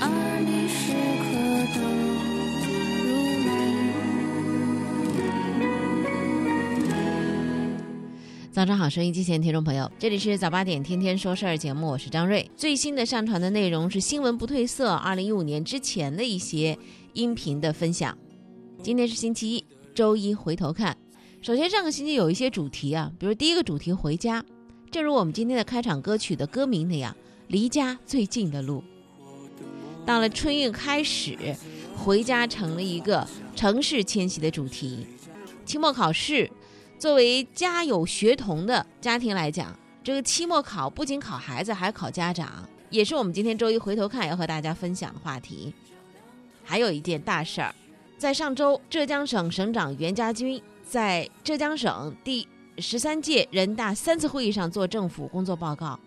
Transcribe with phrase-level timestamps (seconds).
[0.00, 1.30] 而你时刻
[1.74, 3.20] 都如。
[8.50, 12.50] 早上好，收音机前听众朋友，这里是早八点天天说事儿节目，我是张瑞。
[12.56, 16.78] 最新的上传的内容是新闻不褪色，二零一五年之前的一些
[17.12, 18.16] 音频的分享。
[18.82, 19.64] 今天是星期一，
[19.94, 20.96] 周一回头看。
[21.42, 24.42] 首先，上个星期有一些主题啊，比如第一个主题回家，
[24.90, 27.14] 正如我们今天的开场歌曲的歌名那样，
[27.48, 28.82] 离家最近的路。
[30.06, 31.36] 到了春运开始，
[31.96, 35.06] 回家成了一个城市迁徙的主题。
[35.64, 36.50] 期末考试，
[36.98, 45.72] 作为家有学童的家庭来讲，这个期末考不仅考孩子，还考家长，也是我们今天周一回头看要和大家分享的话题。
[46.64, 47.74] 还有一件大事儿，
[48.18, 50.60] 在上周，浙江省省长袁家军。
[50.84, 52.48] 在浙江省第
[52.78, 56.00] 十三届人大三次会议上做政府工作报告。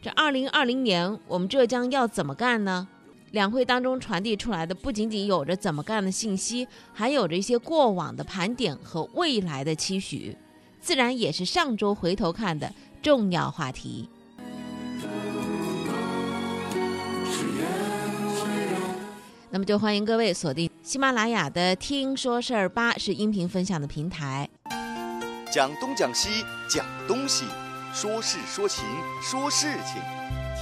[0.00, 2.88] 这二零二零年我们浙江要怎么干呢？
[3.30, 10.36] 两会当中传递出来的不仅仅有着怎么干的信息，还有着一些过往的盘点和未来的期许，
[10.80, 14.08] 自然也是上周回头看的重要话题。
[19.52, 24.48] 那么就欢迎各位锁定喜马拉雅的《听说事儿吧》，是音频分享的平台。
[25.52, 27.44] 讲东讲西讲东西，
[27.92, 28.84] 说事说情
[29.22, 30.00] 说事情，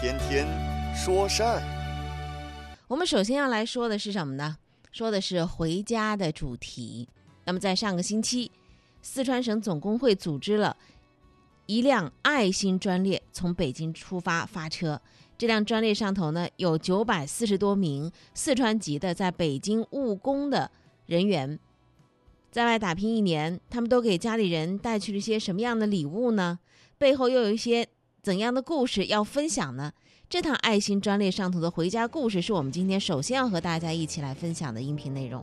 [0.01, 0.47] 天天
[0.95, 1.78] 说事儿。
[2.89, 4.56] 我们首先要来说的是什么呢？
[4.92, 7.06] 说的是回家的主题。
[7.45, 8.50] 那么在上个星期，
[9.03, 10.75] 四川省总工会组织了
[11.67, 14.98] 一辆爱心专列从北京出发发车。
[15.36, 20.70] 这辆专列上头呢，有九百四十多名四川籍的在北京务工的
[21.05, 21.58] 人员，
[22.50, 26.58] 在外打拼一年，他们都给家里人带去了些什么样的礼物呢？
[26.97, 27.86] 背后又有一些
[28.23, 29.92] 怎样的故事要分享呢？
[30.31, 35.43] 这趟爱心专列上头的回家故事，是我们今天首先要和大家一起来分享的音频内容。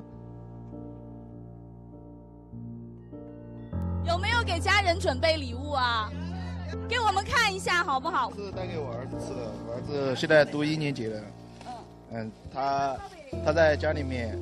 [4.06, 6.12] 有没有给家人准备礼物啊？
[6.88, 8.32] 给我们看一下好不好？
[8.36, 11.20] 是带给我儿子吃的，我儿子现在读一年级了。
[11.66, 11.72] 嗯，
[12.12, 12.96] 嗯，他
[13.44, 14.38] 他在家里面，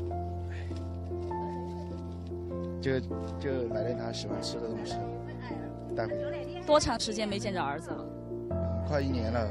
[2.82, 4.96] 就就买了他喜欢吃的东西
[5.96, 6.66] 带回去。
[6.68, 8.06] 多长时间没见着儿子了？
[8.90, 9.48] 快一年了。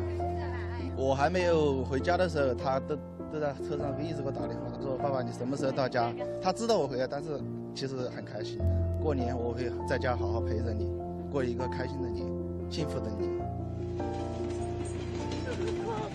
[0.97, 2.97] 我还没有回家的时候，他都
[3.33, 7.41] 都在车上一直给我打电话，他说：“爸爸，你什么时候到家？”他知道我回来，但是
[7.75, 8.59] 其实很开心。
[9.03, 10.91] 过年我会在家好好陪着你，
[11.31, 12.27] 过一个开心的年。
[12.71, 13.29] 幸福的你。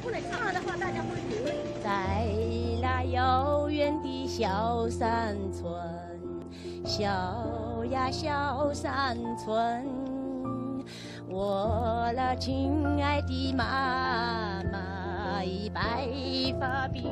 [0.01, 1.17] 不能唱的话，大家会。
[1.83, 2.27] 在
[2.81, 5.73] 那遥远的小山村，
[6.85, 9.85] 小呀小山村，
[11.29, 16.07] 我那亲爱的妈妈已白
[16.57, 17.11] 发鬓。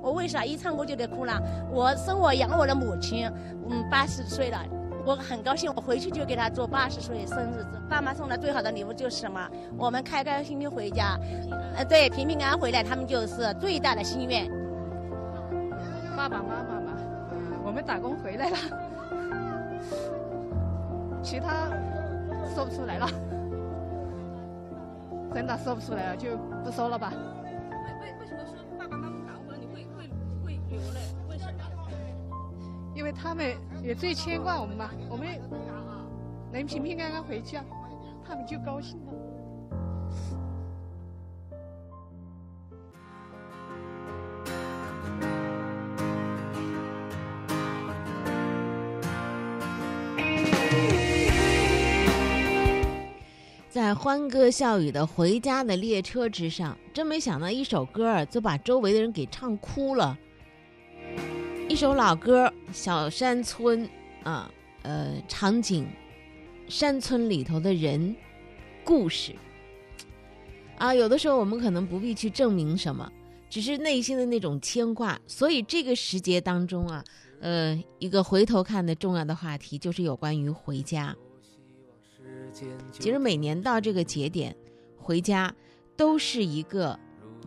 [0.00, 1.32] 我为啥一唱歌就得哭了？
[1.72, 3.28] 我生我养我的母亲，
[3.68, 4.58] 嗯，八十岁了。
[5.04, 7.66] 我很高兴，我回去就给她做八十岁生日。
[7.90, 9.50] 爸妈送的最好的礼物就是什么？
[9.76, 11.18] 我们开开心心回家，
[11.76, 14.48] 呃，对，平平安安回来，他们就是最大的心愿。
[16.16, 16.92] 爸爸妈妈嘛，
[17.66, 18.56] 我们打工回来了，
[21.24, 21.70] 其他
[22.54, 23.08] 说不出来了，
[25.32, 27.10] 真的说不出来了，就不说了吧。
[27.42, 27.48] 为
[28.02, 30.10] 为为什么说爸爸妈妈打工回来你会会
[30.44, 31.00] 会流泪？
[31.30, 31.58] 为什么？
[32.94, 33.56] 因为他们。
[33.82, 35.28] 也最牵挂我们嘛，我们
[36.50, 37.62] 能平平安安回家，
[38.26, 39.12] 他们就高兴了。
[53.84, 60.18] 在欢歌笑语的回家的列车之上，真没想到一首歌就把周围的人给唱哭了。
[61.68, 63.86] 一首老歌，《小山村》
[64.22, 64.50] 啊，
[64.80, 65.86] 呃，场景，
[66.66, 68.16] 山村里头的人，
[68.84, 69.34] 故事，
[70.78, 73.12] 啊，有的时候我们可能不必去证明什么，
[73.50, 75.20] 只是内心的那种牵挂。
[75.26, 77.04] 所以这个时节当中啊，
[77.42, 81.14] 呃，一个回头看的重要的话题就是有关于回家。
[82.92, 84.54] 其实每年到这个节点，
[84.96, 85.52] 回家
[85.96, 86.98] 都是一个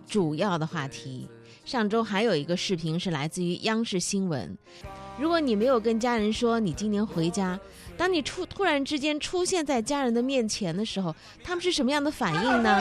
[0.08, 1.30] 主要的话题。
[1.66, 4.58] 上周还有一个视频是来自于央视新闻。
[5.18, 7.60] 如果你没有跟家人说你今年回家，
[7.98, 12.80] 当你出突然之间出现在家人的面前的时候，他们是什么样的反应呢？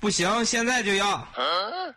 [0.00, 1.28] 不行，现在就要。
[1.36, 1.94] 儿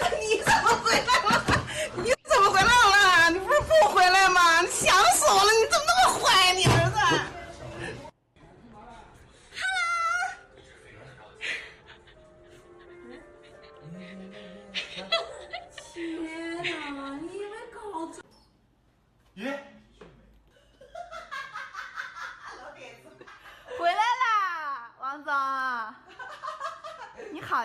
[0.00, 1.64] 子，你怎么回来了？
[2.02, 2.66] 你怎么回来
[3.28, 3.30] 了？
[3.30, 4.62] 你不是不回来吗？
[4.62, 5.50] 你想死我了！
[5.52, 6.54] 你怎么那么坏？
[6.54, 7.33] 你儿子。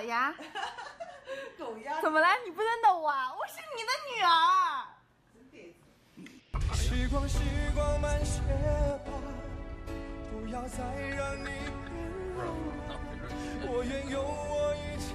[0.09, 0.35] 呀。
[1.57, 2.01] 狗呀！
[2.01, 2.27] 怎么了？
[2.45, 3.31] 你不认得我啊？
[3.31, 4.27] 我是你的女儿。
[6.73, 7.37] 时光，时
[7.75, 8.41] 光慢些
[9.05, 9.11] 吧，
[10.31, 12.41] 不要再让你变。
[13.71, 15.13] 我愿用我一切。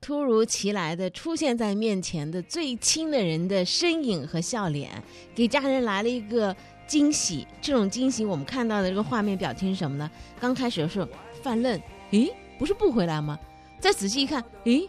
[0.00, 4.90] 突如其来的出现在面前的最亲的人的身影和笑脸，
[5.34, 7.46] 给家人来了一个惊喜。
[7.60, 10.10] 这种惊喜，我们看到的这个画面表情是什么呢？
[10.40, 11.06] 刚开始的时候
[11.42, 11.80] 犯愣，
[12.10, 13.38] 咦，不是不回来吗？
[13.80, 14.88] 再仔细一看，诶，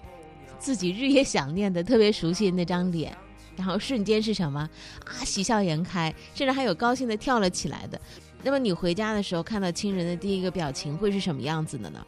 [0.57, 3.15] 自己日夜想念的、特别熟悉的那张脸，
[3.55, 4.67] 然后瞬间是什么
[5.05, 5.23] 啊？
[5.23, 7.99] 喜笑颜开，甚至还有高兴的跳了起来的。
[8.41, 12.05] 那么你回家的时候看到亲人的第一个表情会是什么样子的呢？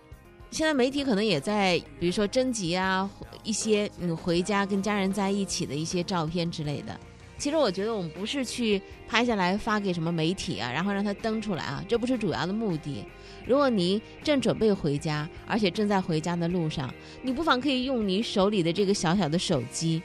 [0.50, 3.10] 现在媒体可能也在，比如说征集啊，
[3.44, 7.00] 一些你回家跟家人在一起的一些照片之类的。
[7.38, 13.06] 其实我觉得我们不是去拍下来发给什么媒体啊，然后让它登出来啊，这不是主要的目的。
[13.46, 20.02] 如果你正准备回家，而且正在回家的路上，你不妨可以用你手里的这个小小的手机，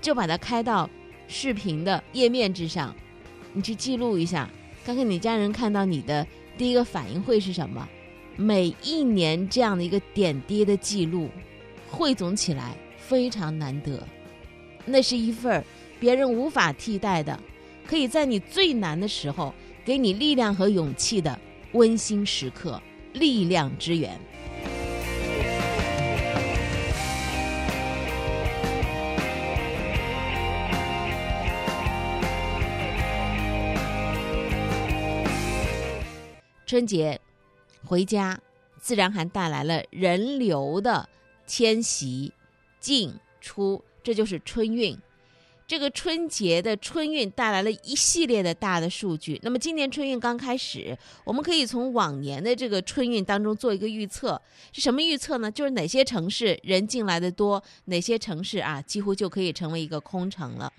[0.00, 0.88] 就把它开到
[1.28, 2.94] 视频的页面之上，
[3.52, 4.48] 你去记录一下，
[4.84, 6.26] 看看你家人看到你的
[6.56, 7.88] 第一个反应会是什么。
[8.34, 11.28] 每一年这样的一个点滴的记录，
[11.90, 14.02] 汇总起来非常难得，
[14.86, 15.62] 那是一份
[16.00, 17.38] 别人无法替代的，
[17.86, 21.38] 可以在你最难的时候给你力量和勇气的
[21.72, 22.80] 温馨时刻，
[23.14, 24.20] 力量之源。
[36.66, 37.20] 春节
[37.84, 38.38] 回家，
[38.78, 41.08] 自然还带来了人流的
[41.46, 42.32] 迁徙、
[42.80, 44.98] 进出，这就是春运。
[45.72, 49.40] 这个春节的春运带来了一系列的大的数据。
[49.42, 54.38] 那么今年春运刚开始，我们可以从往年的这个春运当中做一个预测，
[54.70, 55.50] 是什么预测呢？
[55.50, 60.70] 就是哪些城市人进来的多，哪些城市啊几乎就可以成为一个空城了。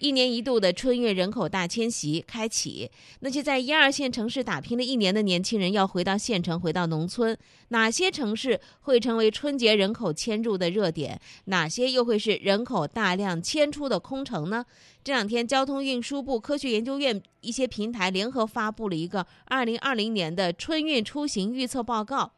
[0.00, 7.36] 一年一度的春运人口大迁徙开启，那些在一二线城市打拼了一年的年轻人要回到县城，回到农村，
[7.68, 11.20] 哪些城市会成为春节人口迁入的热点？
[11.44, 14.64] 哪些又会是人口大量迁出的空城呢？
[15.04, 22.32] 这两天，交通运输部科学研究院一些平台联合发布了一个二零二零年的春运出行预测报告。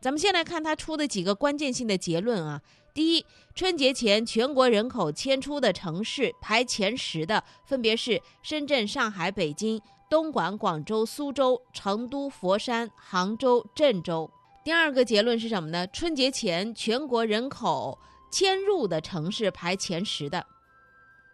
[0.00, 2.62] 咱们先来看它出的几个关键性的结论啊。
[2.94, 3.24] 第一，
[3.54, 9.80] 春节前全国人口迁出的城市排前十的分别是深圳、上海、北京、
[10.10, 14.30] 东莞、广州、苏州、成都、佛山、杭州、郑州。
[14.62, 15.86] 第二个结论是什么呢？
[15.86, 17.98] 春节前全国人口
[18.30, 20.44] 迁入的城市排前十的，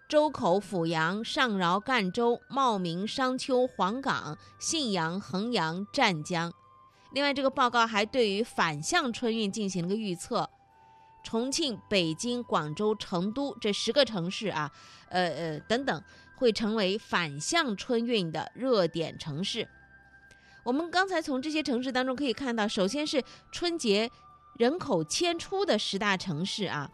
[0.08, 6.52] 周口、阜阳、上饶、赣州、茂名、商丘、黄冈、信阳、衡阳、湛江。
[7.10, 10.49] 另外，这个报告还对于反向春运进行了个预测。
[11.23, 14.70] 重庆、北京、广州、成都这十个城市啊，
[15.09, 16.03] 呃呃等等，
[16.37, 19.69] 会成为反向春运的热点城市。
[20.65, 24.11] 我们刚才从这些城市当中可以看到，首先是春节
[24.59, 26.91] 人口迁出的十大城市啊，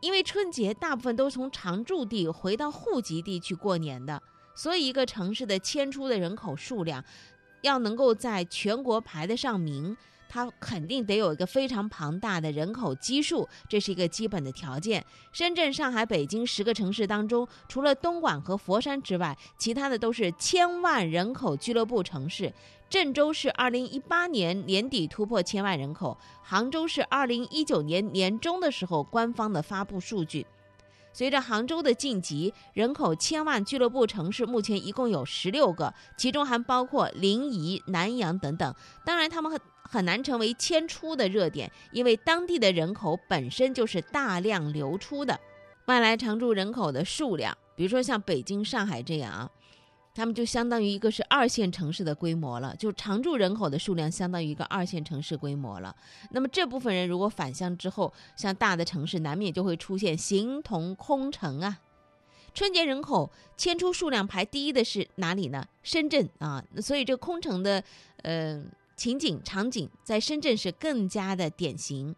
[0.00, 4.22] 因为春节大部分都是从常住地回到户籍地去过年的，
[4.54, 7.04] 所以一个城市的迁出的人口数量
[7.62, 9.96] 要能够在全国排得上名。
[10.32, 15.04] 它肯定得有一个非常庞大的人口基数，这是一个基本的条件。
[15.32, 22.54] 深圳、上海、北京十个城市当中，除了东莞和佛山之外，其他的都是千万人口俱乐部城市。
[22.88, 30.46] 郑州是二零一八年年底突破千万人口，杭州是二零一九年年中的时候官方的发布数据。
[31.12, 38.72] 随着杭州的晋级，人口千万俱乐部城市目前一共有十六个，其中还包括临沂、南阳等等。
[39.04, 45.38] 当然，他们很难成为迁出的热点，因为当地的人口本身就是大量流出的。
[45.86, 49.50] 外来常住人口的数量，比如说像北京、上海这样啊。
[50.12, 55.94] 他们就相当于一个是二线城市的规模了，就常住人口的数量相当于一个二线城市规模了。
[56.32, 61.78] 那么这部分人如果返乡之后，像大的城市难免就会出现形同空城啊。
[62.52, 65.64] 春节人口迁出数量排第一的是哪里呢？
[65.84, 67.82] 深圳啊，所以这空城的
[68.22, 68.60] 呃
[69.00, 72.14] 情景场景在深圳是更加的典型。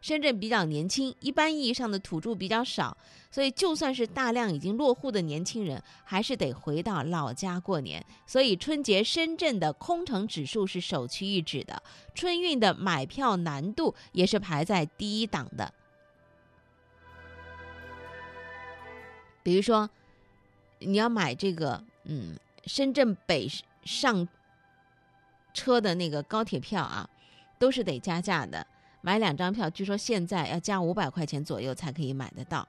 [0.00, 2.96] 深圳比较年轻，一般意义上的土著比较少，
[3.30, 8.04] 所以就算是大量已经落户的年轻人，还是得回到老家过年。
[8.26, 11.80] 所以春节深圳的空城指数是首屈一指的，
[12.12, 15.72] 春运的买票难度也是排在第一档的。
[19.44, 19.88] 比如说，
[20.80, 23.48] 你要买这个，嗯，深圳北
[23.84, 24.26] 上
[25.56, 27.08] 车的那个高铁票啊。
[27.58, 28.66] 都是得加价的。
[29.00, 32.68] 买两张票，据说现在要加五百块钱左右才可以买得到。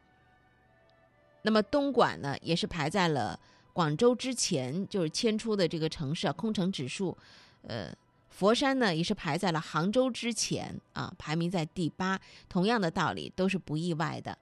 [1.42, 3.38] 那么东莞呢，也是排在了
[3.74, 7.18] 广州之前，就是迁出的这个城市啊，空城指数，
[7.64, 7.94] 呃，
[8.30, 12.18] 佛山呢也是排在了杭州之前啊，排名在第八。
[12.48, 14.38] 同样的道理，都是不意外的。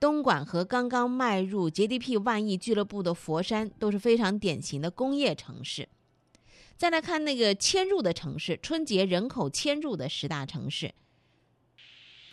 [0.00, 5.86] 东莞和刚刚迈入 GDP 万亿俱乐部的佛山都是非常典型的工业城市。
[6.76, 10.92] 再来看那个迁入的城市，春节人口迁入的十大城市。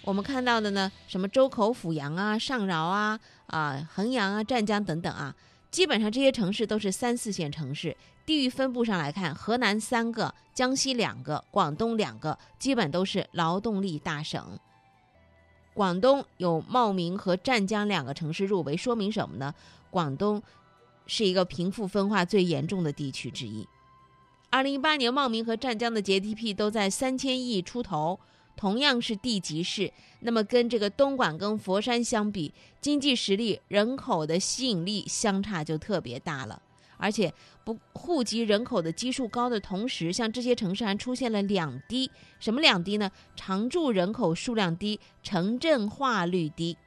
[0.04, 5.34] 我们看到的呢，什么周口、阜阳啊、上饶啊、啊衡阳啊、湛江等等啊，
[5.72, 7.96] 基本上这些城市都是三四线城市。
[8.26, 14.60] 地域分布上来看，河南三个，江西两个，广东两个，基本都是劳动力大省。
[15.74, 19.56] 广东有茂名和湛江两个城市入围，说明什么呢？
[19.90, 20.44] 广东
[21.08, 23.66] 是一个贫富分化最严重的地区之一。
[24.54, 28.20] 二零一八年，茂名和湛江的 GDP 都在三千亿出头。
[28.56, 36.62] 同样是地级市，那么跟这个东莞跟佛山相比，经济实力、人口的吸引力相差就特别大了。
[36.98, 37.34] 而且
[37.66, 43.10] 不户籍人口的基数高的同时，像这些城市还出现了两低，什么两低呢？
[43.36, 46.78] 常住人口数量低，城镇化率低。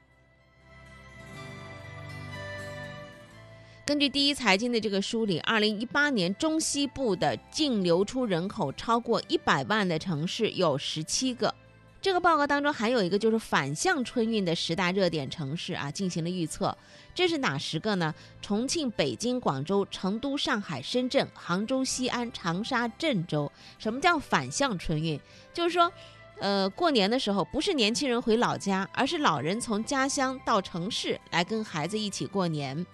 [3.87, 11.55] 根据第一财经的这个梳理，二零一八年中西部的净流出人口超过一百万的城市有十七个。
[12.03, 16.77] 这个报告当中还有一个就是反向春运的十大热点城市啊，进行了预测。
[17.15, 18.13] 这是哪十个呢？
[18.43, 23.51] 重庆、北京、广州、成都、上海、深圳、杭州、西安、长沙、郑州。
[23.79, 25.19] 什么叫反向春运？
[25.55, 25.93] 就是说，
[26.41, 32.85] 呃，过年的时候不是年轻人回老家，而是老人从家乡到城市来跟孩子一起过年。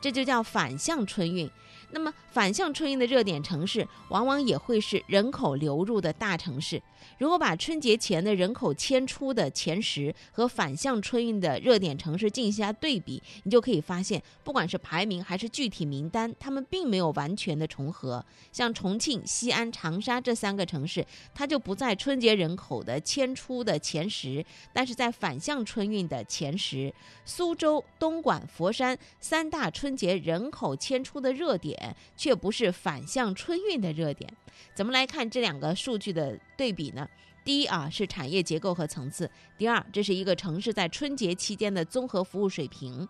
[0.00, 1.50] 这就叫反向春运。
[1.92, 6.80] 那么，反向春运的热点城市，往往也会是人口流入的大城市。
[7.18, 18.24] 如果把春节前的人口迁出的前十和反向春运的热点城市进行下对比，你就可以发现，不管是排名还是具体名单，他们并没有完全的重合。
[18.52, 21.04] 像重庆、西安、长沙这三个城市，
[21.34, 26.92] 它就不在春节人口的迁出的前十，但是在反向春运的前十。
[27.24, 31.79] 苏州、东莞、佛山三大春节人口迁出的热点。
[32.16, 34.30] 却不是反向春运的热点，
[34.74, 37.08] 怎么来看这两个数据的对比呢？
[37.42, 43.08] 第一啊是产业结构和层次，第二这是一个城市在春节期间的综合服务水平。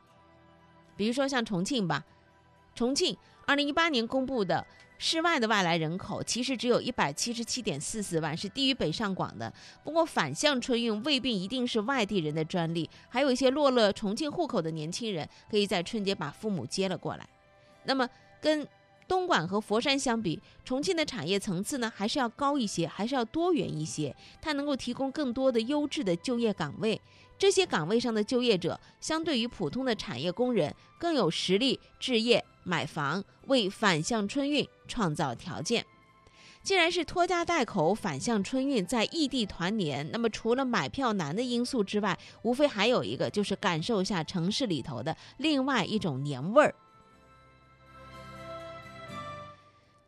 [0.97, 2.05] 比如说像重庆吧，
[2.75, 4.65] 重庆二零一八年公布的
[4.99, 9.53] 室外的外来人口其实只有一百七十七点四四万，是低于北上广的。
[9.83, 17.29] 不过反向春运未必一定是外地人的专利，还有一些落了重庆户口的年轻人可以在春节把父母接了过来。
[17.85, 18.09] 那么
[18.41, 18.67] 跟
[19.07, 24.15] 东莞和佛山相比，重庆的产业层次呢还是要高一些，还是要多元一些。
[24.41, 27.01] 它能够提供更多的优质的就业岗位，
[27.37, 35.85] 这些岗位上的就业者，相对于普通的产业工人，更有实力置业买房，为反向春运创造条件。
[36.63, 46.75] 既然是拖家带口反向春运在异地团年，那么除了买票难的因素之外，无非还有一个就是感受一下城市里头的另外一种年味儿。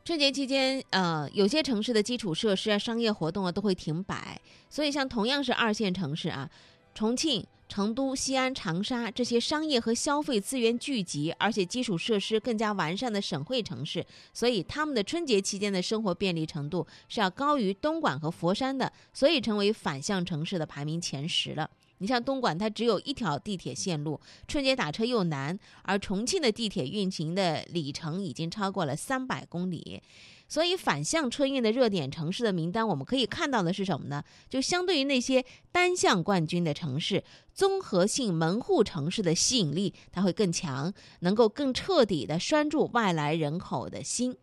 [0.05, 6.51] 春节期间，呃，有些城市的基础设施啊、商业活动啊都会停摆，所以像同样是二线城市啊，
[6.93, 14.05] 重庆、成都、西安、长沙这些商业和消费资源聚集，而且基础设施更加完善的省会城市，
[14.35, 21.71] 所以他们的春节期间的生活便利程度是要高于东莞和佛山的，所以成为反向城市的排名前十了。
[22.03, 30.03] 你像东莞，它只有一条地铁线路，春节打车又难；而重庆的地铁运行的里程已经超过了三百公里，
[30.49, 34.25] 所以反向春运的热点城市的名单，我们可以看到的是什么呢？
[34.51, 37.23] 就相对于那些单项冠军的城市，
[37.55, 44.37] 综合性门户城市的吸引力它会更强，能够更彻底的拴住外来人口的心。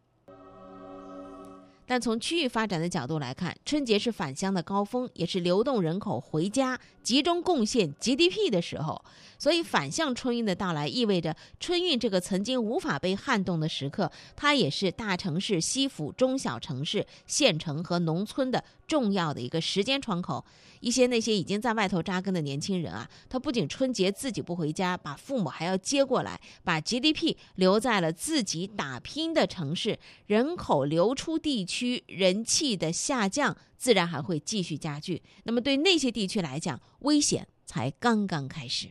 [1.89, 9.03] 但从区域发展的角度来看，春节是返乡的高峰，也是流动人口回家、集中贡献 GDP 的时候。
[9.39, 20.43] 所以，反向春运的到来，意味着春运这个曾经无法被撼动的时刻，它也是大城市西府、中小城市、县城和农村的重要的一个时间窗口。
[20.81, 35.21] 一些那些已经在外头扎根的年轻人啊，他不仅春节自己不回家，把父母还要接过来，把 GDP 留在了自己打拼的城市，人口流出地区人气的下降，自然还会继续加剧。
[35.43, 38.89] 那么对那些地区来讲，危险才刚刚开始。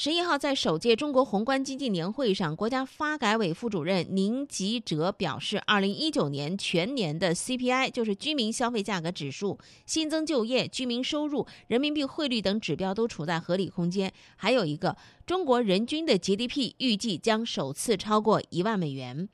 [0.00, 14.12] 十一号在首届中国宏观经济年会上，国家发改委副主任宁吉喆表示，二零一九年全年的 CPI 就是居民消费价格指数、新增就业、居民收入、人民币汇率等指标都处在合理空间。
[14.36, 19.28] 还有一个，中国人均的 GDP 预计将首次超过一万美元。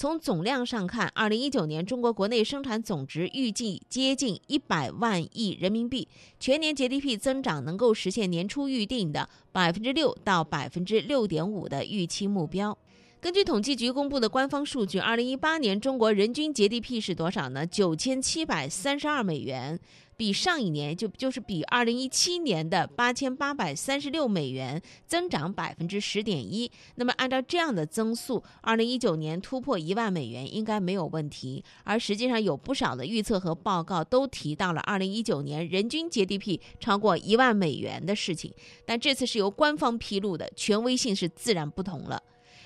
[0.00, 6.06] 从总量上看，二零一九年中国国内生产总值预计接近一百万亿人民币，
[6.38, 12.78] 全年 GDP 增长能够实现年初预定的百分之六到百分之六点五的预期目标。
[13.20, 17.66] 根据统计局公布的官方数据，二零一八年中国人均 GDP 是多少呢？
[17.66, 19.80] 九千七百三十二美元。
[20.18, 26.68] 比上一年就就是比二零一七年的八千八百三十六美元增长百分之十点一。
[26.96, 31.62] 那么按照这样的增速，二零一九年突破一万美元应该没有问题。
[31.84, 38.52] 而实际上有不少的预测和报告都提到了二零一九年人均 GDP 超过一万美元的事情，
[38.84, 42.20] 但这次是由官方披露的，权威性是自然不同了。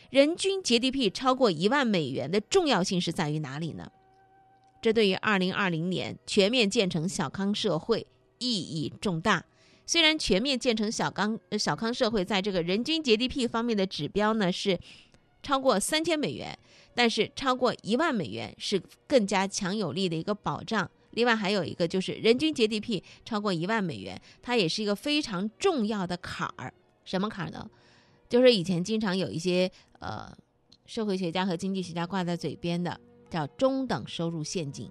[0.09, 3.87] 人均 GDP 超过一万美元的重要性是在于哪里呢？
[4.83, 8.07] 这对于二零二零年全面建成小康社会
[8.39, 9.43] 意义重大。
[9.87, 14.79] 虽然全面建成小康小康社会在这个人均 GDP 方面的指标呢是
[15.43, 16.59] 超过三千美元，
[16.95, 20.91] 但是超过一万美元是更加强有力的一个保障。
[21.11, 26.73] 另外还有一个就是人均 GDP 超过一万美元，它也是一个非常重要的坎儿。
[27.05, 27.71] 什么坎儿呢？
[28.29, 30.33] 就是以前经常有一些呃
[30.87, 32.99] 社会学家和经济学家挂在嘴边的。
[33.33, 34.91] 叫中等收入陷阱，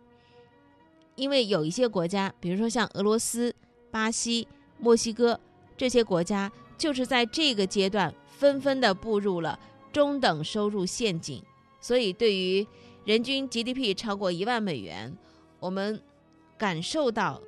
[1.13, 3.53] 因为有一些国家，比如说像俄罗斯、
[3.91, 4.47] 巴西、
[4.79, 5.39] 墨西哥
[5.77, 9.59] 这些国家，就是在这个阶段纷纷的步入了
[9.93, 11.43] 中等收入陷阱。
[11.79, 12.65] 所以，对于
[13.05, 15.15] 人均 GDP 超过一万美元，
[15.59, 16.01] 我们
[16.57, 17.39] 感受到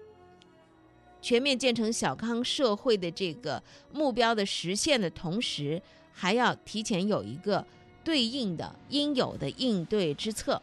[1.22, 7.66] 全面建成小康社会的这个目标的实现的同时，还要提前有一个
[8.04, 10.62] 对应的应有的应对之策。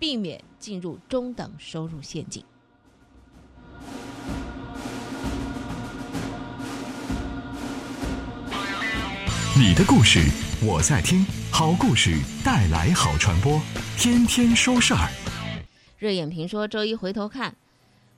[0.00, 2.42] 避免进入中等收入陷阱。
[9.54, 10.20] 你的故事
[10.66, 13.60] 我在听，好故事带来好传播，
[13.98, 15.10] 天天说事儿。
[15.98, 17.54] 热眼评说周一回头看，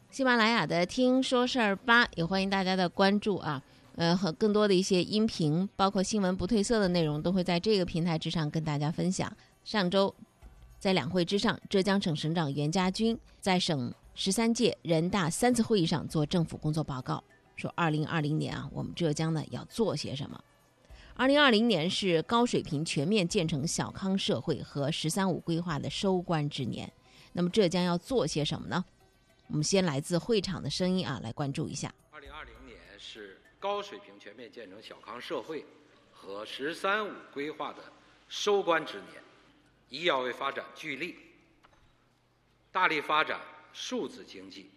[0.09, 3.61] 喜马拉雅的听说事儿吧，也欢迎大家的关注啊。
[3.97, 9.31] 呃，和更多的一些音频，包括新闻不褪色的内容，都会在这个平台之上跟大家分享。
[9.65, 10.15] 上周。
[10.83, 17.23] 在两会之上，浙江省省长袁家军在省十三届人大三次会议上做政府工作报告，
[17.55, 20.43] 说：二零二零年啊，我们浙江呢要做些什么？
[21.15, 26.93] 二零二零年是高水平全面建成小康社会和“十三五”规划的收官之年。
[27.33, 28.85] 那么浙江要做些什么呢？
[29.47, 31.95] 我们先来自会场的声音啊，来关注一下。
[32.11, 35.65] 二零二零年是高水平全面建成小康社会
[36.11, 37.85] 和“十三五”规划的
[38.27, 39.23] 收官之年。
[39.93, 41.17] 一要为发展聚力，
[42.71, 43.39] 大力发展
[43.75, 44.71] 数字经济，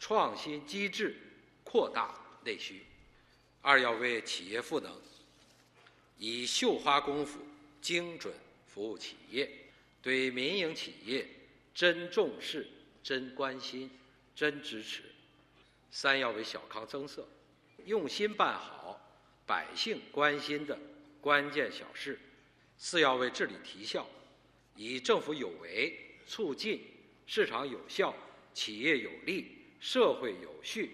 [0.00, 1.14] 创新机制，
[1.62, 2.12] 扩大
[2.44, 2.80] 内需；
[3.62, 4.92] 二要为企业赋能，
[6.18, 7.38] 以绣花功夫
[7.80, 8.34] 精准
[8.66, 9.48] 服务企业，
[10.02, 11.24] 对民营企业
[11.72, 12.66] 真重视、
[13.04, 13.88] 真关心、
[14.34, 15.02] 真支持；
[15.92, 17.24] 三要为小康增色，
[17.84, 19.00] 用心办好
[19.46, 20.76] 百姓关心的
[21.20, 22.16] 关键小事；
[22.76, 24.04] 四要为治理提效。
[24.76, 26.80] 以政府有为促进
[27.26, 28.14] 市场有效、
[28.52, 30.90] 企业有利、社会有序、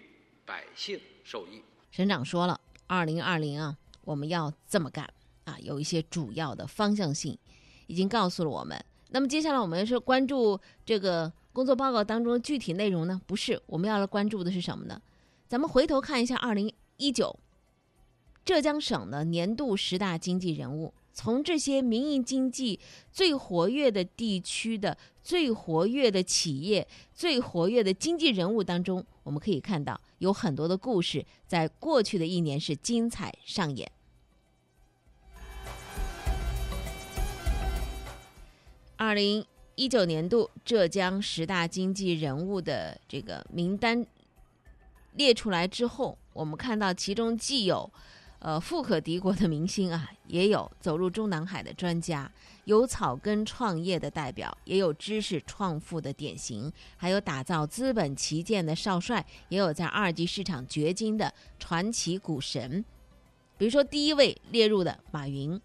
[0.46, 1.60] 百姓受益。
[1.90, 5.12] 省长说了，二零二零啊，我们要这么干
[5.44, 7.36] 啊，有一些主要的方向性，
[7.86, 8.82] 已经告诉了我们。
[9.10, 13.20] 那么接下来我们是关注这个工作报告当中的具体内容呢？
[13.26, 15.02] 不是，我们要来关注的是什么呢？
[15.48, 17.38] 咱们回头看一下二零一九
[18.44, 20.94] 浙江省的年度十大经济人物。
[21.12, 22.80] 从这些民营经济
[23.12, 33.90] 最活跃的地区的最活跃的企业、最活跃的经济人物当中，我们可以看到有很多的故事，在过去的一年是精彩上演。
[38.96, 39.44] 二零
[39.74, 44.06] 一九年度浙江十大经济人物的这个名单
[45.14, 47.90] 列出来之后，我们看到其中既有。
[48.44, 52.28] 呃，富可敌国的明星啊，也有走入中南海的专家，
[52.64, 62.84] 有草根创业的代表，也有知识创富的典型，还有打造资本旗舰的少帅，也有在二级市场掘金的传奇股神。
[63.56, 65.60] 比如说，第一位列入的马云。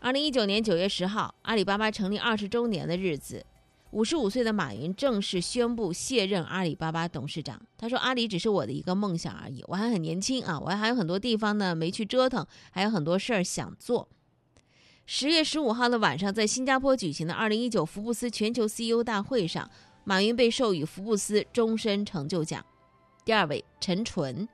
[0.00, 3.44] 二零一九年九月十号，阿里巴巴成立二十周年的日子，
[3.92, 7.60] 五十五岁的马云正式宣布卸任阿里巴巴董事长。
[7.76, 14.08] 他说：“阿里只是我的一个梦想而已，我还很年轻啊，我还有很多地方呢没去折腾，还有很多事儿想做。”
[15.04, 19.70] 十月十五号的晚上，在新加坡举行的二零一九福布斯全球 CEO 大会上，
[20.04, 22.64] 马云被授予福布斯终身成就奖。
[23.26, 24.48] 第二位，陈纯，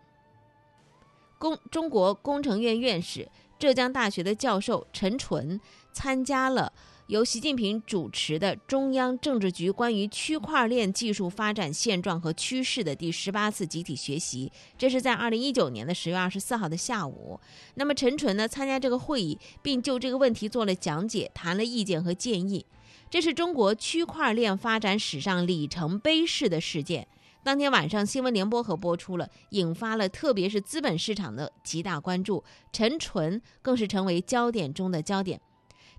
[1.38, 5.60] 工中国工程院院士、浙江大学的教授陈纯
[5.92, 6.72] 参加了。
[7.08, 17.40] 由习近平主持的中央政治局关于区块链技术发展现状和趋势的第十八次集体学习，这是在二零一九年的十月二十四号的下午。
[17.76, 22.66] 那么陈纯呢参加这个会议，并就这个问题做了讲解，谈了意见和建议。
[23.08, 27.08] 这是中国区块链发展史上里程碑式的事件。
[27.42, 32.44] 当天晚上，新闻联播和播出了，引发了特别是资本市场的极大关注。
[32.70, 35.40] 陈纯更是成为焦点中的焦点。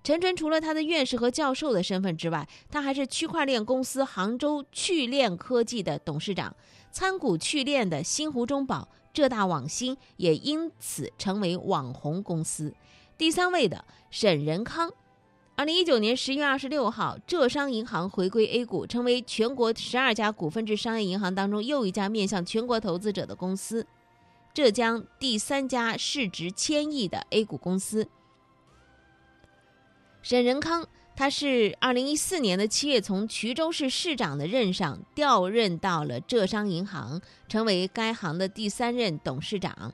[0.02, 6.54] 陈纯除了他的院士和教授的身份之外，他还是区块链公司杭州趣链科技的董事长。
[6.90, 12.74] 参股趣链的新湖中宝、浙大网新也因此成为网红公司。
[13.16, 14.90] 第三位的沈仁康，
[15.54, 23.86] 二零一九年十月二十六号，浙商银行回归 A 股，成为全国十二家股份制商业银行当中又一家面向全国投资者的公司，
[24.54, 28.08] 浙江第三家市值千亿的 A 股公司。
[30.22, 39.92] 沈仁康，他是二零一四年的七月从衢州市市长的任上调任到了浙商银行，成为该行的第三任董事长。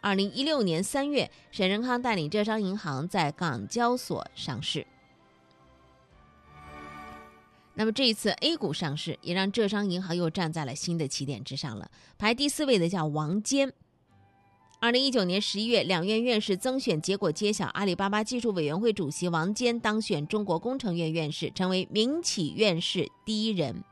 [0.00, 4.86] 二零一六年三月，沈仁康带领浙商银行在港交所上市。
[7.74, 11.90] 那么这一次 A 股上市，也让浙商银行又站在了新的起点之上了。
[12.16, 13.72] 排第四位的叫王坚。
[14.80, 23.82] 二零一九年十一月，两院院士增选结果揭晓，阿里巴巴技术委员会主席王坚当选中国工程院院士，成为民企院士第一人。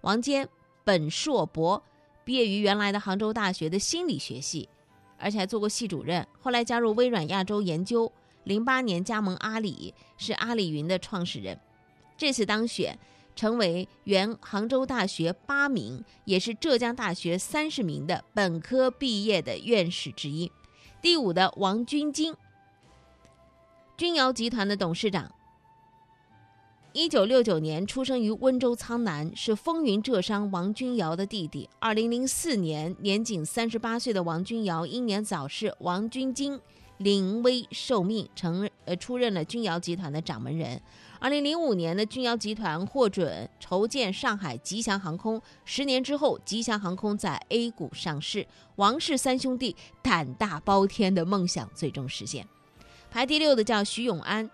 [0.00, 0.48] 王坚
[0.82, 1.80] 本硕博，
[2.24, 4.68] 毕业于原来的杭州大学的心理学系，
[5.16, 8.10] 而且还做过系主任，后来加入微软亚洲研究，
[8.42, 11.56] 零八年加盟阿里，是阿里云的创始人。
[12.16, 12.98] 这次当选。
[13.34, 20.50] 成为原杭州大学八名，也是浙江大学三十名的本科毕业的院士之一。
[21.00, 22.34] 第五的王军金，
[23.96, 25.32] 君瑶集团的董事长。
[26.94, 31.66] 一九六九年出生于温州苍南，是风云浙商王君瑶的弟弟。
[31.78, 36.60] 二零零四年，年仅三十八岁的王君瑶英年早逝，王军金
[36.98, 40.82] 临危受命，成呃出任了君瑶集团的掌门人。
[41.22, 52.44] 二零零五年的君瑶集团获准筹建上海吉祥航空，十年之后，吉祥航空在 A 股上市，王氏三兄弟胆大包天的梦想最终实现。
[53.08, 54.50] 排第六的叫徐永安。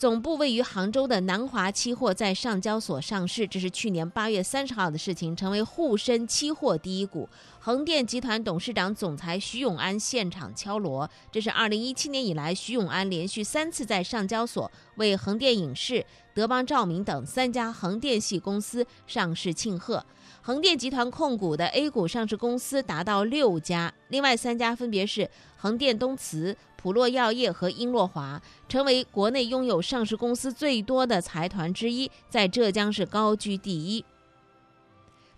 [0.00, 7.28] 总部位于杭州的南华期货在上交所上市，这是去年八月三十号的事情，成为沪深期货第一股。
[7.58, 20.02] 横店集团董事长、总裁徐永安现场敲锣，这是二零一七年以来徐永安连续三次在上交所为横店影视、德邦照明等三家横店系公司上市庆贺。
[20.42, 26.56] 横店集团控股的 A 股上市公司达到六家，另外三家分别是横店东磁。
[26.76, 34.02] 普洛药业和英洛华成为国内拥有上市公司最多的财团之一，在浙江是高居第一。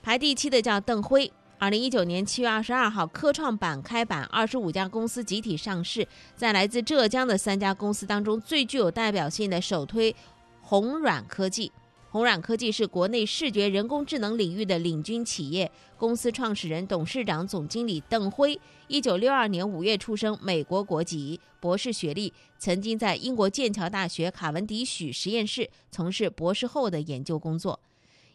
[0.05, 1.33] 排第七的叫邓辉。
[1.59, 10.15] 二零一九年七月二十二号，科创板开板，二十五家公司集体上市，在来自浙江的三家公司当中，最具有代表性的首推
[10.61, 11.73] 红软科技。
[12.13, 15.73] 红软科技是国内视觉人工智能领域的领军企业。
[15.97, 27.81] 公司创始人、董事长、总经理邓辉，一九六二年五月出生，美国国籍，博士学历，曾经在英国剑桥大学卡文迪许实验室从事博士后的研究工作。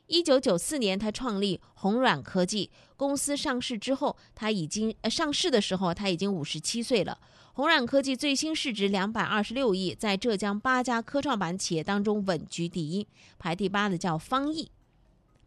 [0.07, 3.37] 一九九四年，他创立红软科技公司。
[3.37, 7.19] 上市之后，他已经呃上市的时候，他已经五十七岁了。
[7.57, 13.07] 红软科技最新市值两百二十六亿，在浙江八家科创板企业当中稳居第一。
[13.39, 14.69] 排第八的叫方毅，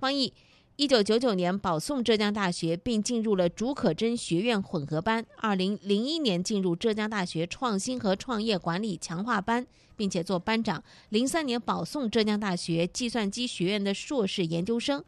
[0.00, 0.32] 方毅，
[0.74, 5.24] 一九九九年保送浙江大学，并进入了竺可桢学院混合班。
[5.36, 9.64] 二零零一年进入浙江大学创新和创业管理强化班，
[9.96, 10.82] 并且做班长。
[11.10, 15.04] 零三年保送浙江大学计算机学院的硕士研究生。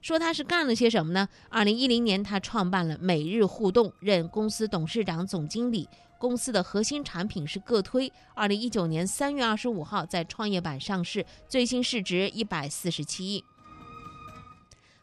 [0.00, 1.28] 说他是干了些什么呢？
[1.50, 5.86] 二零一零年，他创办了每日互动，任公司董事长、总经理。
[6.18, 8.12] 公司的核心产品是个推。
[8.34, 13.44] 二零一九年三月二十五号在创业板上市，最新市值一百四十七亿。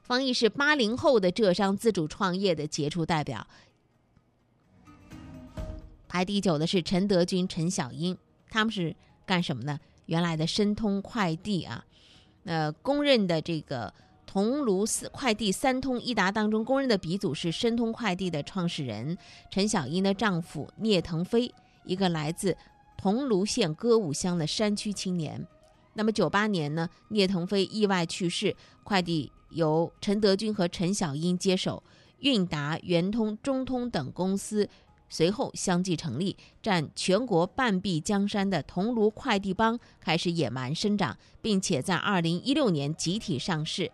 [0.01, 3.47] 方毅是八零后的浙商自主创业的杰出代表。
[6.07, 8.17] 排第九的是陈德军、陈小英，
[8.49, 8.95] 他们是
[9.25, 9.79] 干什么呢？
[10.05, 11.85] 原来的申通快递啊。
[12.43, 13.93] 呃，公认的这个
[14.33, 19.15] 桐庐四快递三通一达当中，公认的鼻祖是申通快递的创始人
[19.51, 21.53] 陈小英的丈夫聂腾飞，
[21.85, 22.57] 一个来自
[22.97, 25.45] 桐庐县歌舞乡的山区青年。
[25.93, 31.83] 那么九八年呢，聂腾飞意外去世，快递由陈德军和陈小英接手，
[32.21, 34.67] 韵达、圆通、中通等公司
[35.09, 43.91] 随后相继成立，占全国半壁江山的桐庐快递帮开始野蛮生长，并且在二零一六年集体上市。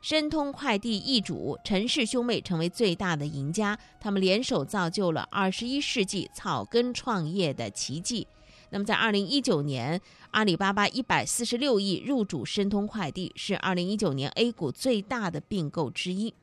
[0.00, 8.26] 申通快递易主陈氏兄妹成为最大的赢家，他们联手造就了二十一世纪草根创业的奇迹。
[8.70, 16.34] 那么，在二零一九年，阿里巴巴一百四十六亿入主申通快递，是二零一九年 A 股最大的并购之一。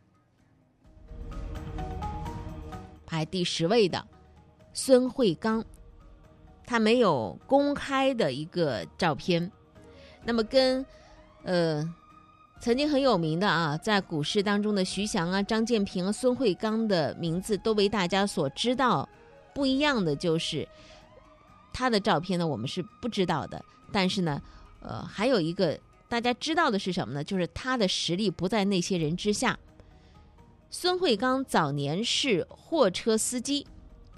[3.06, 4.06] 排第十位的
[4.74, 5.64] 孙慧刚，
[6.66, 9.52] 他没有公开的一个照片。
[10.24, 10.86] 那么，跟
[11.44, 11.88] 呃
[12.60, 19.08] 曾经很有名的啊，在股市当中的徐翔啊、张建平啊、孙慧刚的名字都为大家所知道。
[19.54, 20.68] 不一样的就是。
[21.72, 23.64] 他的照片呢，我们是不知道的。
[23.92, 24.42] 但是呢，
[24.80, 27.22] 呃，还有一个大家知道的是什么呢？
[27.22, 29.60] 就是他的实力不在那些人之下。
[30.70, 33.68] 孙慧刚早年是货车司机，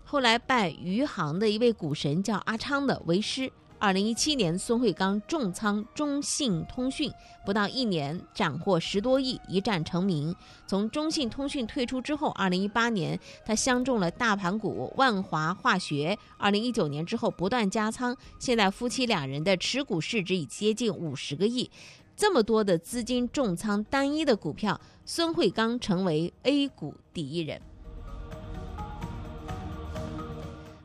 [0.06, 3.52] 后来拜余杭的一位股神叫阿昌的为师。
[3.80, 7.12] 二零一七年，孙慧刚重仓中信通讯，
[7.46, 10.36] 不到一年斩获十多亿，一战成名。
[10.66, 16.18] 从中信通讯退出之后，二零一八年他相中了大盘股万华化学。
[16.38, 21.70] 二零一九年之后不断加仓，现在夫妻两人的持股市值已接近五十个亿。
[22.16, 27.62] 这么多的资金重仓单一的股票，孙慧刚成为 A 股第一人。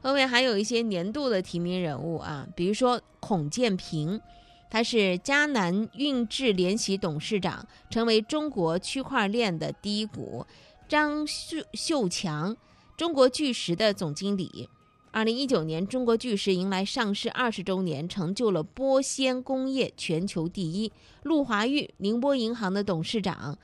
[0.03, 4.21] 后面还有一些年度的提名人物啊，比如说孔建平，
[4.69, 10.45] 他是迦南运智联席董事长，成为中国区块链的第一股；
[10.89, 12.57] 张秀秀强，
[12.97, 14.69] 中国巨石的总经理。
[15.13, 20.91] 二零一九年，中国巨石迎来上市二十周年，成就了玻纤工业全球第一。
[21.23, 23.59] 陆华玉，宁波银行的董事长。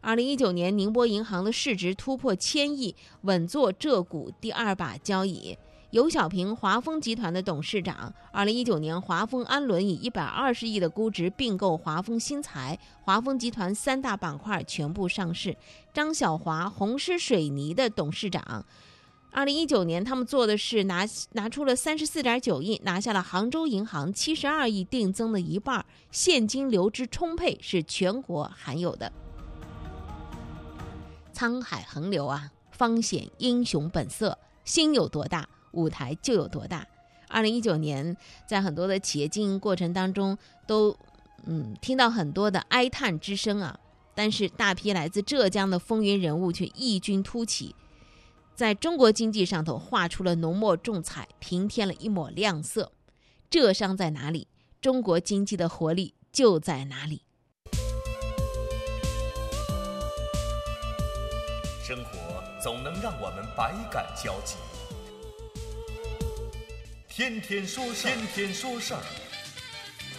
[0.00, 5.58] 二零一九年，宁波银行的市值突破千亿，稳坐浙股第二把交椅。
[5.92, 8.10] 尤小平，华丰集团的董事长。
[8.30, 15.54] 二零一九年，华丰安伦以一百二十亿的估值并购华丰新材，华丰集团三大板块全部上市。
[15.92, 18.64] 张小华，红狮水泥的董事长。
[19.32, 29.12] 二零一九年，他们做的是拿拿出了三十四点九亿，拿下了杭州银行七十二亿定增的一半，现金流之充沛是全国罕有的。
[31.34, 35.46] 沧海横流啊，方显英雄本色，心有多大。
[35.72, 36.86] 舞台就有多大。
[37.28, 40.96] 二零一九年，在很多的企业经营过程当中，都
[41.44, 43.78] 嗯听到很多的哀叹之声啊。
[44.14, 47.74] 但是，大批来自浙江的风云人物却异军突起，
[48.54, 52.92] 在中国经济上头画出了浓墨重彩，平添了一抹亮色。
[53.48, 54.48] 浙商在哪里，
[54.82, 57.22] 中国经济的活力就在哪里。
[61.82, 64.56] 生活总能让我们百感交集。
[67.14, 69.02] 天天说事天天说事儿，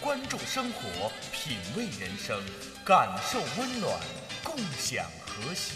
[0.00, 2.40] 关注生活，品味人生，
[2.84, 4.00] 感受温暖，
[4.44, 5.74] 共享和谐。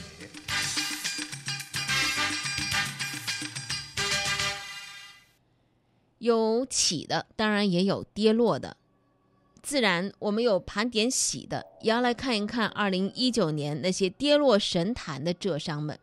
[6.19, 8.77] 有起的，当然也有跌落的。
[9.61, 15.99] 自然，我们有盘点喜的，也要来看一看二零一九年那些跌落神坛的浙商们。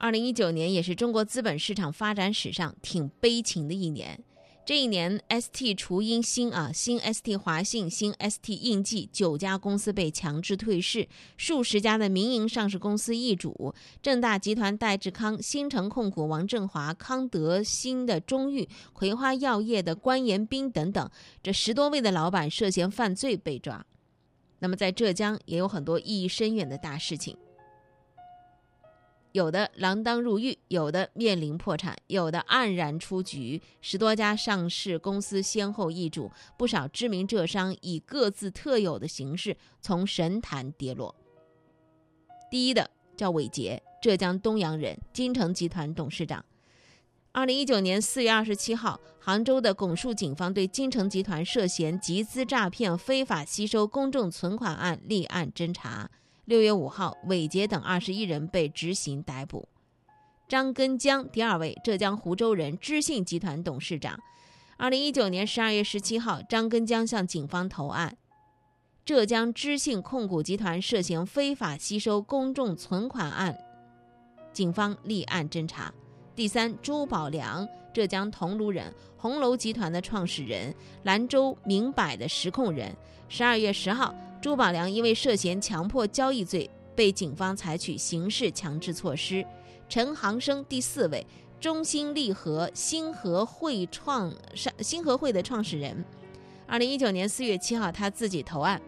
[0.00, 4.22] 二零一九年也是中国资本市场发展史上挺悲情的一年。
[4.64, 21.10] 这一年，ST 除因新啊新 ST 华信、新 ST 印记九家公司被强制退市，数十家的民营上市公司易主，正大集团戴志康、新城控股王振华、康德新的钟玉、葵花药业的关延斌等等，
[21.42, 23.84] 这十多位的老板涉嫌犯罪被抓。
[24.60, 27.36] 那么在浙江也有很多意义深远的大事情。
[29.38, 33.62] 有的锒铛入狱，有的面临破产，有的黯然出局。
[33.80, 41.14] 十多家上市公司先后易主，不少知名浙商以各自特有的形式从神坛跌落。
[42.50, 46.44] 第一的叫韦杰，浙江东阳人，金城集团董事长。
[47.30, 56.10] 二零一九年四月二十七号，杭州的拱墅警方对金城集团涉嫌集资诈骗、非法吸收公众存款案立案侦查。
[56.48, 59.68] 六月五号，韦杰等二十一人被执行逮捕。
[60.48, 64.18] 张根江，第二位，浙江湖州人，知信集团董事长。
[64.78, 68.16] 二零一九年十二月十七号，张根江向警方投案，
[69.04, 73.54] 浙江知信控股集团涉嫌非法吸收公众存款案，
[74.50, 75.92] 警方立案侦查。
[76.34, 82.96] 第三，朱宝良，浙江桐庐人，红楼集团的创始人，兰州明百的实控人。
[83.28, 89.44] 十二月十号，朱宝良因为涉嫌强迫交易罪，被警方采取刑事强制措施。
[89.88, 91.26] 陈航生第四位，
[91.58, 96.04] 中兴利和兴和会创上兴和会的创始人。
[96.68, 98.80] 二零一九年四月七号，他自己投案。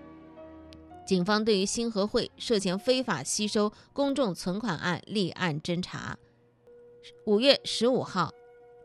[1.04, 6.16] 警方对于兴和会涉嫌非法吸收公众存款案立案侦查。
[7.26, 8.32] 五月十五号，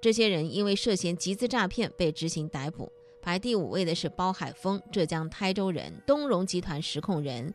[0.01, 2.91] 这些人因为涉嫌集资诈骗被执行逮捕。
[3.26, 7.52] 排第五位的是包海峰，浙江台州人，东荣集团实控人。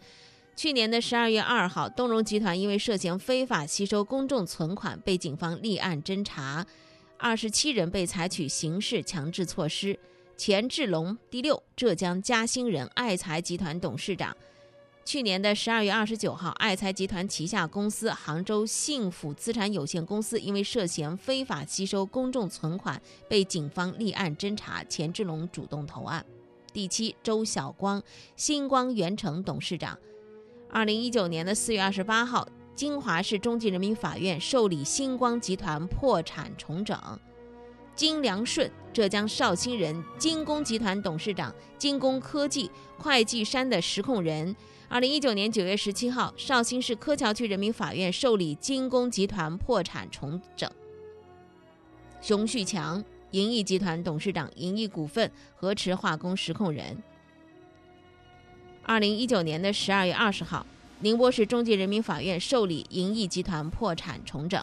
[0.56, 6.66] 去年的十二月二号，东荣集团因为涉嫌非法吸收公众存款被警方立案侦查，
[7.16, 9.96] 二十七人被采取刑事强制措施。
[10.36, 14.36] 钱志龙第六，浙江嘉兴人，爱财集团董事长。
[15.10, 24.84] 去年的十二月二十九号，爱财集团旗下公司杭州幸福资产有限公司因为涉嫌非法吸收公众存款，被警方立案侦查。
[24.84, 26.24] 钱志龙主动投案。
[26.72, 28.00] 第七，周晓光，
[28.36, 29.98] 星光源城董事长。
[30.70, 32.46] 二零一九年的四月二十八号，
[32.76, 36.96] 金华市中级人民法院受理星光集团破产重整。
[37.96, 44.54] 金良顺，浙江绍兴人，金工集团董事长，金工科技会计山的实控人。
[44.92, 50.68] 二零一九年九月十七号，绍兴市柯桥区人民法院受理金工集团破产重整。
[52.20, 57.00] 熊旭强，银翼集团董事长，银翼股份河池化工实控人。
[58.82, 60.66] 二零一九年的十二月二十号，
[60.98, 64.60] 宁波市中级人民法院受理银翼集团破产重整。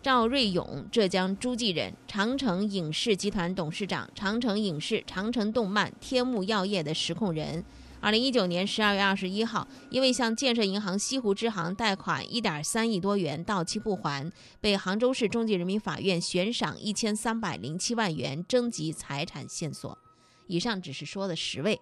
[0.00, 7.64] 赵瑞勇，浙江诸暨人，长城影视集团董事长，长城影视、长城动漫、天目药业的实控人。
[8.00, 14.30] 二零一九年十二月二十一号，因为向建设银行西湖支行贷款一点三亿多元到期不还，
[14.60, 19.98] 被杭州市中级人民法院悬赏一千三百零七万元征集财产线索。
[20.46, 21.80] 以上只是说了十位，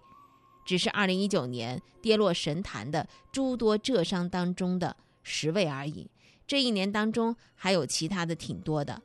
[0.65, 6.09] 只是二零一九年跌落神坛的诸多浙商当中的十位而已。
[6.47, 8.99] 这一年当中还有其他的挺多的，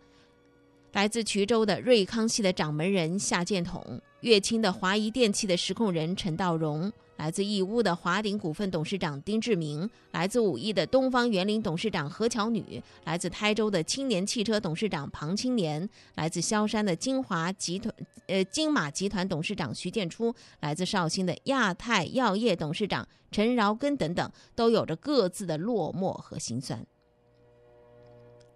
[0.93, 6.93] 来自衢州的瑞康系的掌门人夏建统，乐清的华谊电器的实控人陈道荣。
[7.17, 17.95] 来自义乌的华鼎股份董事长丁志明，来自武义的东方园林董事长何巧女，来自台州的青年汽车董事长庞青年，来自萧山的金华集团
[18.27, 26.87] 呃金马集团董事长徐建初，来自绍兴的亚太药业董事长陈饶根等等，都有着各自的落寞和心酸。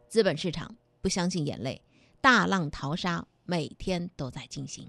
[0.08, 1.82] 资本市场不相信眼泪，
[2.22, 4.88] 大浪淘沙每天都在进行。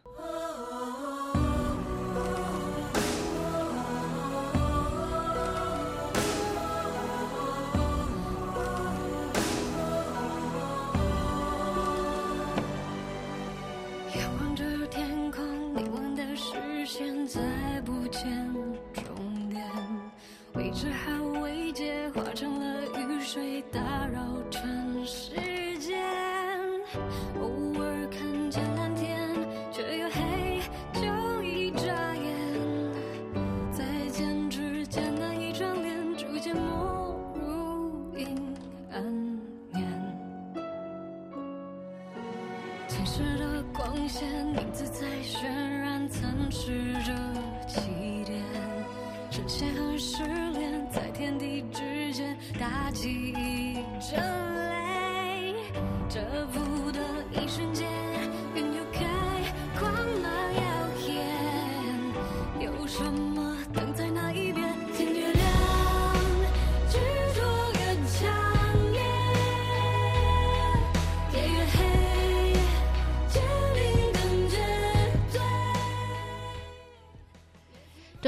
[20.86, 21.15] 未知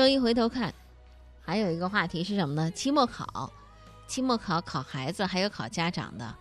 [0.08, 0.74] 一回头看，
[1.42, 2.72] 还有一个话题是什么呢？
[2.72, 3.52] 期末考，
[4.08, 6.36] 期末考考孩子，还有考家长的。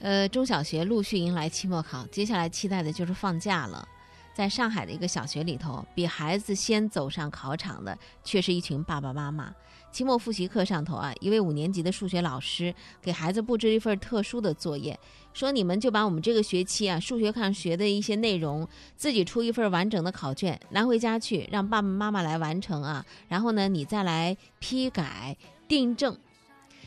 [0.00, 3.88] 呃，中小学陆续迎来期末考，接下来期待的就是放假了。
[4.34, 9.54] 在上海的一个小学里头，比孩子先走上考场的，却是一群爸爸妈妈。
[9.92, 14.98] 期末复习课上头啊，一位五年级的数学老师给孩子布置一份特殊的作业，
[15.32, 18.66] 说你们就把我们这个学期啊数学课上学的一些内容，
[18.96, 23.06] 自己出一份完整的考卷拿回家去，让爸爸妈妈来完成啊。
[23.28, 25.36] 然后呢，你再来批改
[25.68, 26.18] 订正。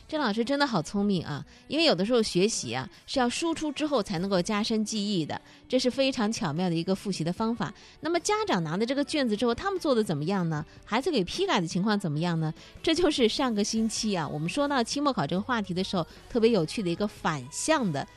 [0.08, 1.45] 这老师真的好聪明啊！
[1.68, 7.74] 因为有的时候学习啊是要输出之后才能够加深记忆的，这是非常巧妙的一个复习的方法。
[7.99, 10.66] 那么家长拿的这个卷子之后，他们做的怎么样呢？
[10.86, 12.53] 孩子给批改的情况怎么样呢？
[12.82, 18.08] 这就是上个星期啊，我们说到期末考这个话题的时候，特别有趣的一个反向的，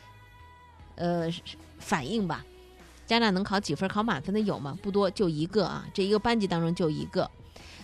[0.95, 1.29] 呃，
[1.81, 2.47] 反应吧。
[3.05, 3.89] 家长能考几分？
[3.89, 4.79] 考满分的有吗？
[4.81, 7.29] 不多，就一个啊，这一个班级当中就一个，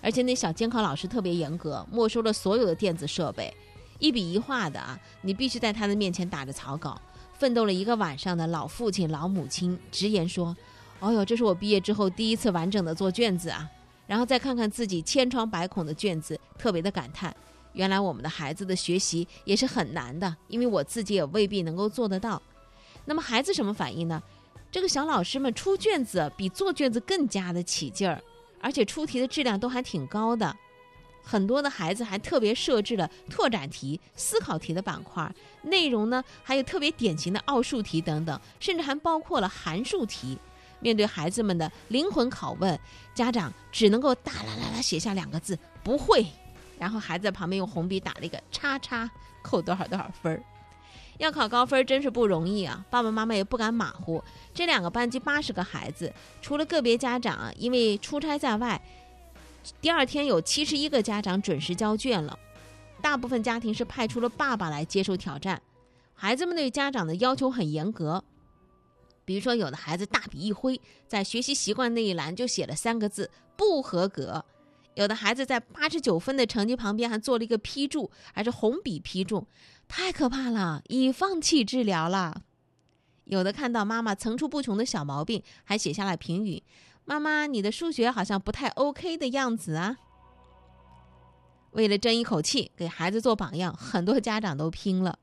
[0.01, 3.53] 而且那小监考老师特别严格，没收了所有的电子设备。
[3.99, 7.01] 一笔一画的啊，你必须在他的面前打着草稿。
[7.35, 10.57] 奋斗了一个晚上的老父亲、老母亲直言说
[11.01, 13.69] ：“哦哟，这是我毕业之后第一次完整的做卷子啊！”
[14.07, 17.35] 然后再看看自己千疮百孔的卷子，特别的感叹：
[17.75, 22.41] 原来我们的孩子的学习也是很难的，因为我自己也未必能够做得到。
[23.05, 24.23] 那么孩子什么反应呢？
[24.71, 28.23] 这个小老师们出卷子比做卷子更加的起劲儿，
[28.61, 30.57] 而且出题的质量都还挺高的。
[31.29, 35.29] 很多的孩子还特别设置了拓展题、思考题的板块，
[35.63, 40.39] 内容呢还有特别典型的奥数题等等，甚至还包括了函数题。
[40.79, 42.79] 面对孩子们的灵魂拷问，
[43.13, 46.25] 家长只能够大啦啦啦写下两个字“不会”，
[46.79, 49.11] 然后孩子在旁边用红笔打了一个叉叉，
[49.43, 50.41] 扣多少多少分儿。
[51.19, 52.85] 要考高分真是不容易啊！
[52.91, 54.23] 爸爸妈妈也不敢马虎。
[54.55, 56.13] 这两个班级八十个孩子，
[56.43, 58.81] 除了个别家长因为出差在外。
[59.81, 62.39] 第二天有七十一个家长准时交卷了，
[63.01, 65.61] 大部分家庭是派出了爸爸来接受挑战。
[66.15, 68.25] 孩子们对家长的要求很严格，
[69.25, 74.45] 比如说有的孩子大笔一挥，在学习习惯那一栏就写了三个字“不合格”；
[74.95, 79.47] 有的孩子在八十九分的成绩旁边还做了一个批注，还是红笔批注，
[79.87, 82.43] 太可怕了，已放弃治疗了。
[83.25, 86.63] 有的看到妈妈层出不穷的小毛病，还写下了评语。
[87.09, 89.97] 妈妈，你的数学好像不太 OK 的样子啊！
[91.71, 95.17] 为了争一口气，给孩子做榜样，很多家长都拼了。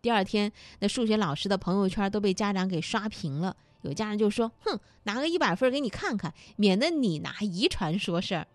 [0.00, 3.54] 第二天，那数学老师的朋友圈都被家长给刷屏了。
[3.82, 8.46] 有家长就说：“哼，拿个一百分给你看看，免得你拿遗传说事儿。”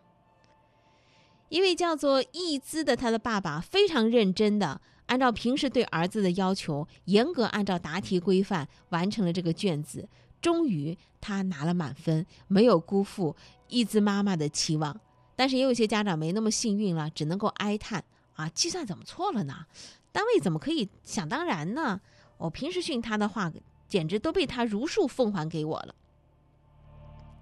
[1.49, 10.09] 一位叫做易姿的他的爸爸非常认真的按照平时对儿子的要求，严格按照答题规范完成了这个卷子。
[10.44, 13.34] 终于，他拿了满分，没有辜负
[13.70, 15.00] 一姿妈妈的期望。
[15.38, 18.04] 但是也有些家长没那么幸运了，只能够哀叹：
[18.36, 19.66] 啊，计算怎么错了呢？
[20.12, 22.02] 单位怎么可以想当然呢？
[22.38, 23.52] 我平时训他的话，
[23.88, 25.96] 简直都被他如数奉还给我了。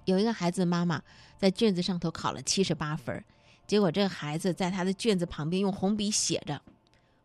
[0.05, 1.01] 有一个孩子妈妈
[1.39, 3.25] 在卷子上头考了七十八分，
[3.65, 6.61] 结果这个孩子在他的卷子旁边用红笔写着：“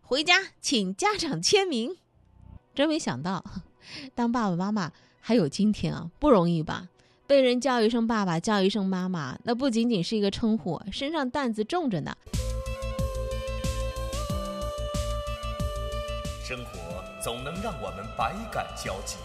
[0.01, 1.99] 回家请家长签名。”
[2.74, 3.45] 真没想到，
[4.14, 4.91] 当爸爸妈妈。
[5.29, 6.87] 还有今天啊，不容易吧？
[7.27, 12.16] 被人叫一声爸爸，叫一声妈妈，那不仅仅是一个称呼，身上担子重着呢。
[16.45, 19.16] 生活总能让我们百感交集，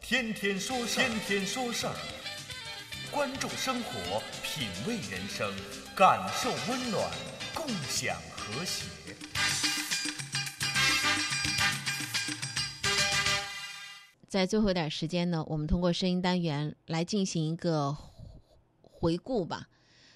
[0.00, 1.94] 天天说事儿，天天说事儿，
[3.10, 5.50] 关注生活，品味人生，
[5.96, 7.10] 感受温暖，
[7.56, 8.84] 共享和谐。
[14.28, 17.96] 在最后一点时间呢，我们通过声音单元来进行一个
[18.82, 19.68] 回顾吧。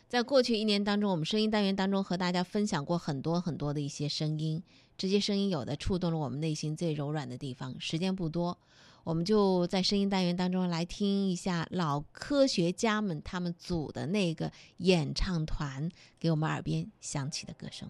[0.07, 4.63] 在过去一年当中，我们声音单元当中和大家分享过很多很多的一些声音，
[4.99, 7.75] 这些声音有的触动了我们内心最柔软的地方。
[7.81, 8.59] 时间不多，
[9.03, 15.91] 我们就在声音单元当中来听一下老科学家们他们组的那个演唱团
[16.21, 17.89] 给我们耳边响起的歌声。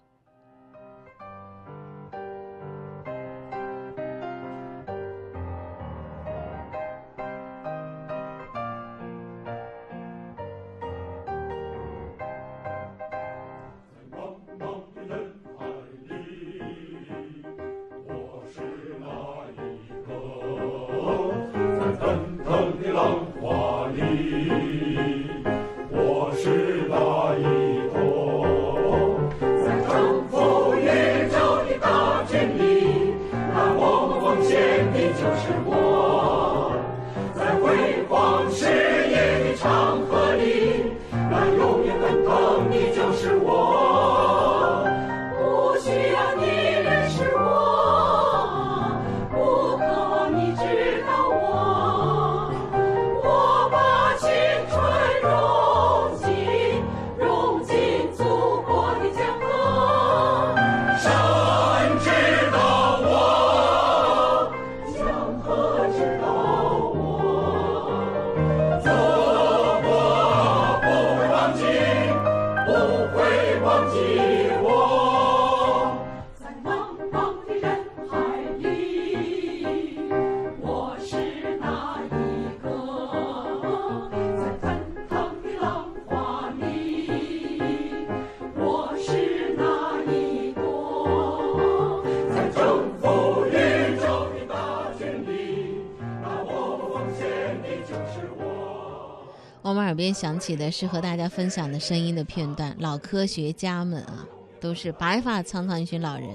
[100.12, 104.26] 边响起的是和大家分享的声音的片段，老科学家们啊，
[104.60, 106.28] 都是白发苍苍一群老人，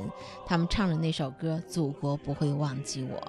[0.47, 3.19] 他们唱的那首歌《祖国不会忘记我》，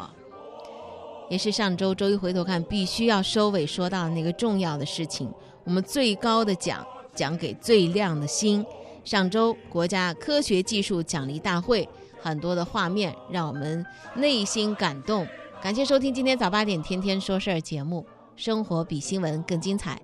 [1.28, 5.30] 也是上周周一回头看必须要收尾说到的那个重要的事情。
[5.64, 8.64] 我们最高的奖奖给最亮的星。
[9.04, 11.86] 上周国家科学技术奖励大会，
[12.18, 13.84] 很多的画面让我们
[14.14, 15.26] 内心感动。
[15.60, 18.06] 感谢收听今天早八点天天说事儿节目。
[18.36, 20.00] 生活比新闻更精彩。